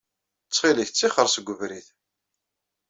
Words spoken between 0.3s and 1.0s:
Ttxil-k,